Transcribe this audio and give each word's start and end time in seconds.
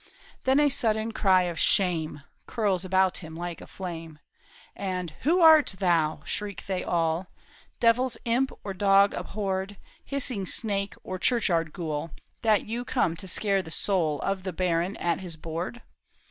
Then 0.45 0.59
a 0.59 0.67
sudden 0.67 1.11
cry 1.11 1.43
of" 1.43 1.59
Shame!" 1.73 2.23
Curls 2.47 2.83
about 2.83 3.19
him 3.19 3.35
like 3.35 3.61
a 3.61 3.67
flame, 3.67 4.17
And" 4.75 5.11
Who 5.21 5.41
art 5.41 5.75
thou?" 5.77 6.21
shriek 6.25 6.65
they 6.65 6.83
all," 6.83 7.27
Devil's 7.79 8.17
imp 8.25 8.51
or 8.63 8.73
dog 8.73 9.13
abhorred, 9.13 9.77
Hissing 10.03 10.47
snake 10.47 10.95
or 11.03 11.19
church 11.19 11.49
yard 11.49 11.71
ghoul, 11.71 12.09
That 12.41 12.65
you 12.65 12.83
come 12.83 13.15
to 13.17 13.27
scare 13.27 13.61
the 13.61 13.69
soul 13.69 14.19
Of 14.21 14.41
the 14.41 14.53
baron 14.53 14.97
at 14.97 15.19
his 15.19 15.37
board 15.37 15.83